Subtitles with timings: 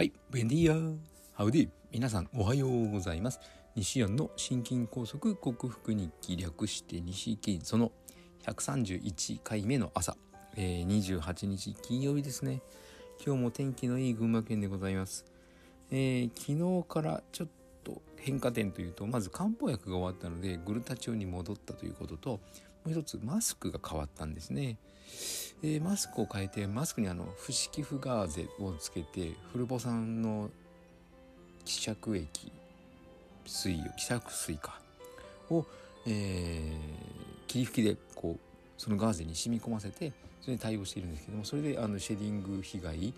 [0.00, 0.96] はい、ベンディア
[1.34, 3.38] ハウディ皆さんおはようございます。
[3.76, 7.92] 西安の心筋梗塞克服日記略して西金その
[8.46, 10.16] 131回目の朝、
[10.56, 12.62] えー、28日金曜日ですね。
[13.22, 15.26] 今日も天気のいい群馬県でございます、
[15.90, 17.48] えー、昨日からちょっ
[17.84, 22.40] と変化点というとまず漢方薬が終わったのでグルタチオに戻ったということとも
[22.86, 24.78] う一つマスクが変わったんですね。
[25.62, 30.50] えー、マスクを変えてマスクにあの不織布ガーゼをつけてフルボ酸の
[31.64, 32.52] 希釈液
[33.46, 34.80] 水を希釈水か
[35.50, 35.66] を、
[36.06, 38.40] えー、霧吹きでこう
[38.78, 43.12] そのガーゼに染み込ませてそれに対応しているんですけどもそれであのシェディング被害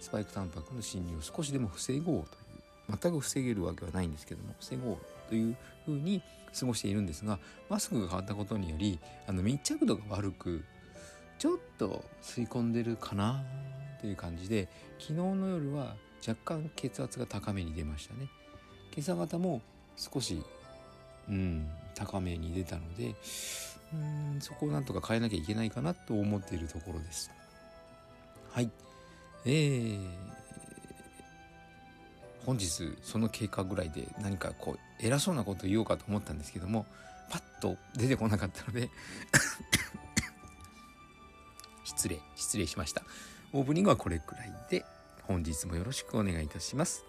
[0.00, 4.96] スパイクタンパクの侵入を少しでも防ごうという全く防げるわけはないんですけども防ごう
[5.28, 6.22] というふうに
[6.58, 10.64] 過ごしているんですがマスクが変わったことによりあの密着度が悪く
[11.38, 13.42] ちょっと吸い込んでるかな
[14.00, 15.94] という感じで昨日の夜は
[16.26, 18.28] 若干血圧が高めに出ましたね。
[18.92, 19.60] 今朝方も
[19.96, 20.42] 少し
[21.28, 23.14] うん高めに出たので
[23.92, 27.30] うんそこをなんとか変えなきゃいけないかなと思っているところです。
[28.50, 28.70] はい。
[29.46, 30.08] えー、
[32.44, 36.86] 本日その経過ぐらいで何かこう偉そうなこと言おうかと思ったんですけども
[37.30, 38.90] パッと出てこなかったので
[41.98, 43.02] 失礼失礼しました。
[43.52, 44.84] オープニングはこれくらいで
[45.24, 47.04] 本日もよろしくお願いいたします。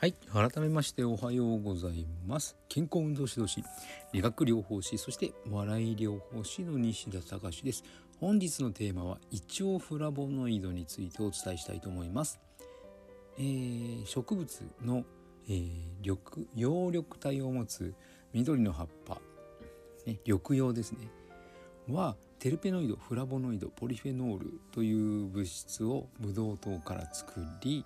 [0.00, 2.56] はい改めましておはようございます。
[2.68, 3.62] 健康運動指導士
[4.12, 7.84] 理学療法士そして笑い療法士の西田隆です。
[8.20, 12.40] 本日のテーマは胃腸フラボノイドについてお伝えしたいと思います、
[13.38, 15.04] えー、植物の、
[15.48, 16.18] えー、緑
[16.56, 17.94] 葉緑体を持つ
[18.32, 19.20] 緑の葉っぱ。
[20.06, 21.08] ね、緑葉ですね。
[21.90, 27.84] はテルペノイドフラボノイドポリフェノールという物質をブドウ糖から作り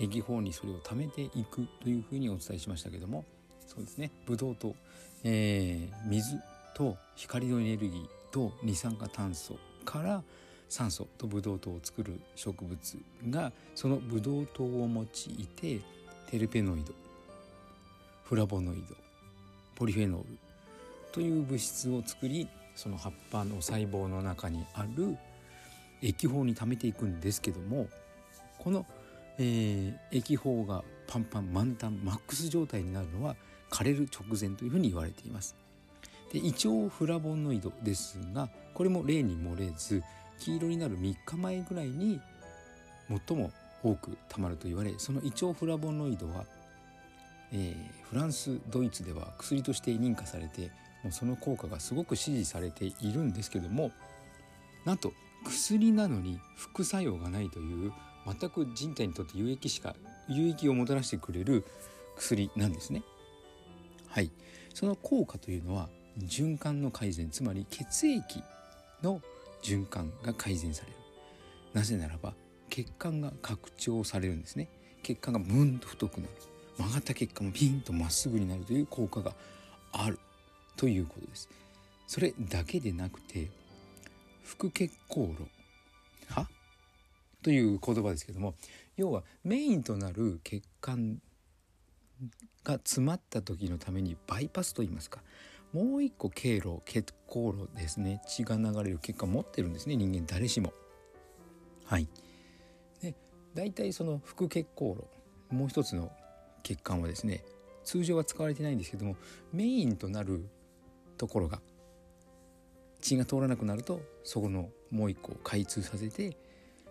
[0.00, 3.24] 液法にそれを貯めていくというふうにお伝えしましたけども
[3.66, 4.10] そうですね。
[4.26, 4.74] ブドウ糖、
[5.22, 6.40] えー、水
[6.74, 10.22] と光のエネルギーと二酸化炭素から
[10.68, 12.98] 酸素とブドウ糖を作る植物
[13.30, 15.80] がそのブドウ糖を用いて
[16.30, 16.92] テルペノイド
[18.24, 19.03] フラボノイド
[19.74, 20.38] ポリフェノール
[21.12, 25.16] という物質を作りその葉っぱの細胞の中にある
[26.02, 27.88] 液胞に溜めていくんですけども
[28.58, 28.84] この、
[29.38, 33.36] えー、液胞がパンパン満タンマックス状態になるのは
[33.70, 35.56] 枯れる直前というふうに言われています。
[36.32, 40.02] で胃腸フラボノイドですがこれも例に漏れず
[40.40, 42.20] 黄色になる3日前ぐらいに
[43.28, 43.52] 最も
[43.82, 46.44] 多くたまると言われその胃腸フラボノイドは、
[47.54, 50.72] えー、フランスドイツでは薬として認可されて
[51.04, 53.92] もうその効果がすごく支持されているんですけども
[54.84, 55.12] なんと
[55.44, 57.92] 薬なのに副作用がないという
[58.26, 59.94] 全く人体にとって有益しか
[60.28, 61.64] 有益をもたらしてくれる
[62.16, 63.02] 薬なんですね。
[64.08, 64.30] はい、
[64.72, 65.88] その効果というのは
[66.18, 68.42] 循環の改善つまり血液
[69.02, 69.20] の
[69.62, 70.96] 循環が改善される。
[71.74, 72.34] なぜならば
[72.70, 74.68] 血管が拡張されるんですね。
[75.02, 76.32] 血管がムンと太くなる。
[76.78, 79.34] 曲がった血管もピンとまっすぐになるという効果が
[79.92, 80.18] ある
[80.76, 81.48] ということです。
[82.06, 83.50] それだけでなくて
[84.44, 85.46] 腹血行路
[86.28, 86.48] は？
[87.42, 88.54] という言葉ですけども
[88.96, 91.18] 要はメインとなる血管
[92.62, 95.20] が詰まった時のためにバイパスと言いますか
[95.72, 98.22] もう一個経路血行路ですね。
[98.28, 100.26] 血が流れる血管持ってるんですね人間。
[100.26, 100.72] 誰しも。
[101.84, 102.08] はい、
[103.02, 103.14] で
[103.54, 104.96] 大体その腹血行
[105.50, 106.10] 路もう一つの
[106.64, 107.44] 血管はですね
[107.84, 109.14] 通常は使われてないんですけども
[109.52, 110.48] メインとなる
[111.16, 111.60] ところが
[113.00, 116.36] 血が通らなくなるとそこのもう一個を開通させて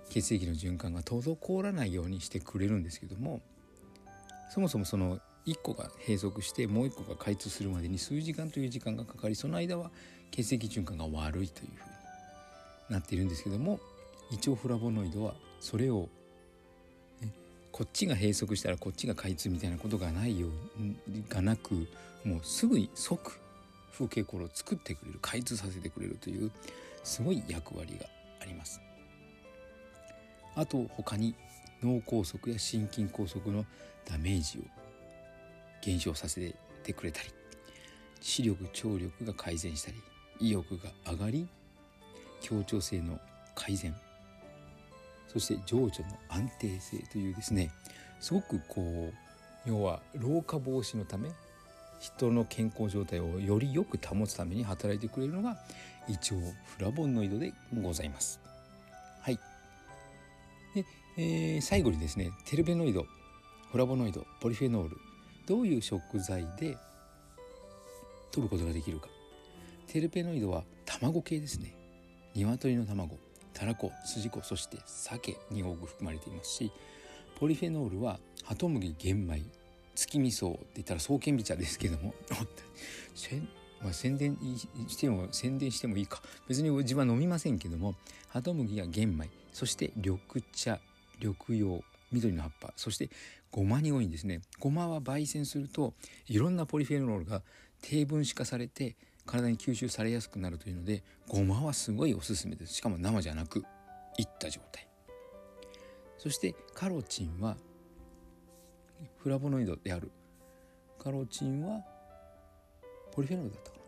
[0.10, 3.42] 血液の循環が滞らないようにしてくれるんですけども
[4.50, 9.92] そもそもその1個が閉塞してもう1個が開通するまでに数時間という時間がかかりその間は
[10.32, 11.80] 血液循環が悪いというふうに
[12.90, 13.80] なっているんですけども
[14.32, 16.10] 胃腸フラボノイドはそれを、
[17.74, 20.52] こっちが閉塞したらこっちが開通みたいなことがないよう
[21.28, 21.88] がなく
[22.24, 23.40] もうすぐに即
[23.92, 26.52] 風景コロを作ってくれる開通させてくれるという
[27.04, 28.06] すごい役割が
[28.40, 28.80] あります。
[30.56, 31.34] あと他に
[31.82, 33.66] 脳梗塞や心筋梗塞の
[34.06, 34.62] ダメージを
[35.82, 37.30] 減少させてくれたり
[38.22, 39.98] 視力聴力が改善したり
[40.40, 41.48] 意欲が上がり
[42.40, 43.20] 協調性の
[43.56, 43.96] 改善
[45.34, 45.90] そして情緒の
[46.30, 47.72] 安定性というですね
[48.20, 51.30] すごくこう要は老化防止のため
[52.00, 55.58] 人の健康状態をよりよく保つために働いてくれるのが
[56.08, 56.36] 胃腸
[56.66, 58.42] フラボノイドでございます。
[59.22, 59.40] はい。
[60.76, 60.86] で、
[61.18, 63.06] えー、最後にですねテルベノイド
[63.72, 64.98] フラボノイドポリフェノール
[65.48, 66.78] どういう食材で
[68.32, 69.08] 取ることができるか。
[69.88, 71.74] テルペノイドは卵系ですね。
[72.36, 73.18] 鶏の卵。
[73.54, 76.72] たらこ筋子そして鮭に多く含まれていますし
[77.40, 79.42] ポリフェノールはハトムギ玄米
[79.96, 82.14] 月味噌って言ったら双剣美茶ですけども
[83.84, 84.38] まあ、宣伝
[84.88, 86.22] しても宣伝してもいいか。
[86.48, 87.96] 別に自分は飲みませんけども
[88.30, 90.20] ハトムギや玄米そして緑
[90.54, 90.80] 茶
[91.20, 93.10] 緑葉緑の葉っぱそして
[93.52, 94.42] ごまに多いんですね。
[94.60, 95.94] ごまは焙煎すると
[96.28, 97.44] いろんなポリフェノールが
[97.82, 102.74] 低分子化されて体に吸収されやすくなるというのでごまはすごいおすすめです。
[102.74, 103.64] しかも生じゃなく
[104.18, 104.88] いった状態。
[106.18, 107.58] そしてカロチンは
[109.18, 110.12] フラボノイドである。
[111.00, 111.82] カロチンは
[113.12, 113.84] ポリフェノールだったかな。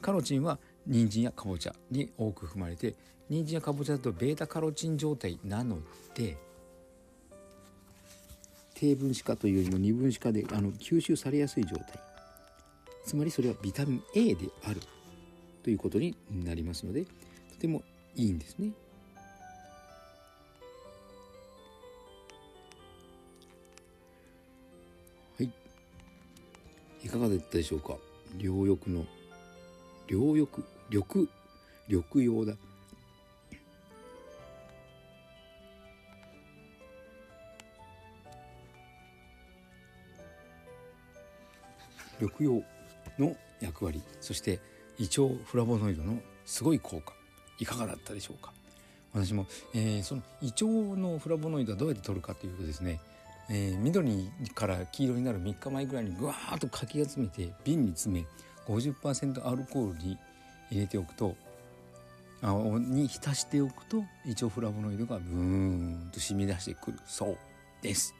[0.00, 2.94] カロチンは人参やかぼちゃに多く含まれて
[3.28, 5.78] 人参やかぼちゃだとベータカロチン状態なの
[6.14, 6.38] で
[8.74, 12.09] 低分子化というよりも二分子化であの吸収されやすい状態。
[13.04, 14.80] つまりそれはビタミン A である
[15.62, 17.10] ということになりますのでと
[17.60, 17.82] ても
[18.14, 18.70] いいんですね。
[25.38, 25.50] はい。
[27.04, 27.96] いかがだったでしょうか？
[28.36, 29.04] 両翼の
[30.06, 30.62] 両翼？
[30.90, 31.28] 緑
[31.88, 32.54] 緑用だ。
[42.20, 42.62] 緑葉
[43.20, 44.60] の役割そして
[44.98, 47.12] 胃腸フラボノイドのすごい効果
[47.58, 48.52] いかがだったでしょうか？
[49.12, 50.64] 私も、えー、その胃腸
[50.98, 53.00] のフラボノイドはどうやって取るかというとですね、
[53.50, 58.26] えー、緑から黄色になる3日前ぐらいにぐわーっとかき集めて瓶に詰め
[58.66, 60.16] 50%アルコールに
[60.70, 61.34] 入れておくと
[62.42, 67.38] あに浸しておくと胃腸フラボノイドがブーンと染み出してくるそう
[67.82, 68.14] です。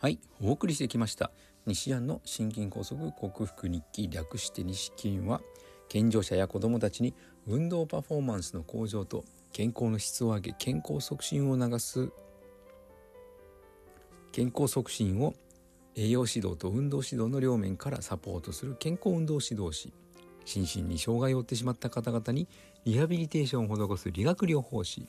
[0.00, 1.32] はいお送りしてきました。
[1.66, 5.40] 西安の心筋梗塞克服日記略して西筋は
[5.88, 7.14] 健常者や子どもたちに
[7.48, 12.10] 運動パフォーマンスの向上と健康の質を上げ健康促進を促す
[14.30, 15.34] 健康促進を
[15.96, 19.92] 栄養指導と運動指導の両面からサポートする健康運動指導士
[20.44, 22.46] 心身に障害を負ってしまった方々に
[22.84, 25.08] リハビリテーションを施す理学療法士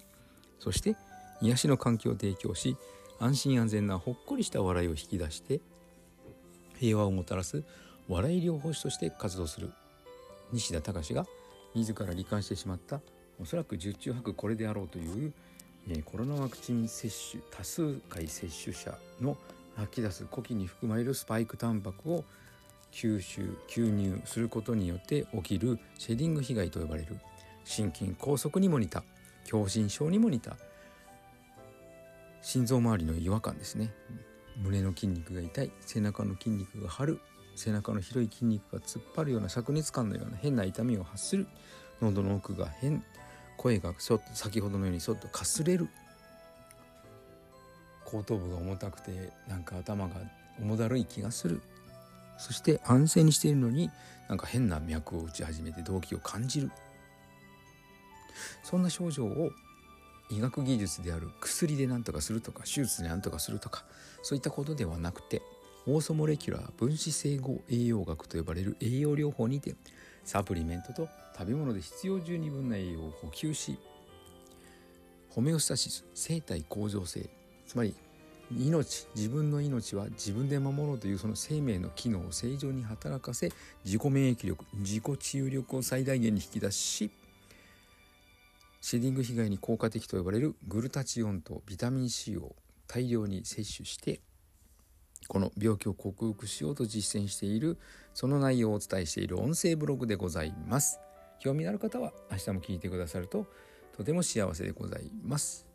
[0.58, 0.96] そして
[1.42, 2.76] 癒しの環境を提供し
[3.20, 5.60] 安心安全なほっこりした笑いを引き出して
[6.80, 7.64] 平和をもたらす
[8.08, 9.72] 笑い療法士として活動する
[10.52, 11.26] 西田隆が
[11.76, 13.02] 自ら罹患してしまった
[13.42, 15.34] おそらく十中八これであろうという、
[15.90, 19.38] え、コロナワクチン接種多数回接種者の
[19.76, 22.24] 吐き出す呼気に含まれるスパイクタンパクを
[22.92, 27.18] 吸収吸入することによって起きるシェディング被害と呼ばれる
[27.64, 29.04] 心筋梗塞にも似た
[29.46, 30.58] 狭心症にも似た
[32.42, 33.94] 心臓周りの違和感ですね。
[34.58, 37.20] 胸の筋肉が痛い背中の筋肉が張る
[37.56, 41.48] 背中の広い筋肉が突っ張るような灼熱感のような変な痛みを発する
[42.02, 43.04] 喉の奥が変
[43.58, 45.90] 声がそ先ほどのようにそっとかすれる
[48.06, 50.16] 後頭部が重たくてなんか頭が
[50.60, 51.62] 重だるい気がする。
[52.38, 53.92] そして安静にしているのに
[54.30, 56.72] なんか変な脈を打ち始めて動悸を感じる。
[58.64, 59.52] そんな症状を
[60.30, 63.84] 医学技術である薬で何とかするとか手術で何とかするとか
[64.22, 65.42] そういったことではなくて
[65.88, 69.76] オーソモレキュラー分子整合栄養学と呼ばれる栄養療法にて
[70.24, 73.80] サプリメントと食べ物で必要十二分な栄養を補給し
[75.30, 77.30] ホメオスタシス生体向上性
[77.66, 77.96] つまり
[78.52, 83.52] 命自分の命は自分で守ろうというその生命の機能を正常に働かせ
[83.86, 87.12] 自己免疫力自己治癒力を最大限に引き出し
[88.82, 92.56] シェディング被害に効果的と呼ばれるグルタチオンとビタミン C を
[92.88, 94.22] 大量に摂取して
[95.28, 97.78] この病気を克服しようと実践している
[98.14, 101.00] その内容をお伝えしている音声ブログでございます。
[101.40, 103.46] 興味のある方は明日も聞いてくださると
[103.96, 105.68] とても幸せでございます。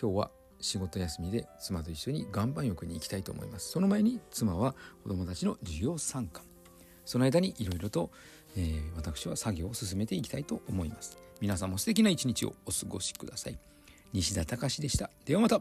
[0.00, 3.70] 今日は仕事休みで妻と一緒に岩盤浴に行きたいと思います。
[3.70, 6.44] その前に妻は子供たちの授業参観。
[7.04, 8.10] その間にいろいろと、
[8.56, 11.25] えー、私は作業を進めていきたいと思います。
[11.40, 13.58] 皆さんも素敵な一日をお過ごしください。
[14.12, 15.10] 西田隆でした。
[15.24, 15.60] ではまた。